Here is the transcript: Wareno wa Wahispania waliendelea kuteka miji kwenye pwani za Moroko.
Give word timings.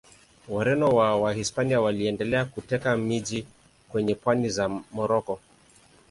Wareno 0.49 0.89
wa 0.89 1.15
Wahispania 1.21 1.81
waliendelea 1.81 2.45
kuteka 2.45 2.97
miji 2.97 3.45
kwenye 3.91 4.15
pwani 4.15 4.49
za 4.49 4.69
Moroko. 4.69 5.39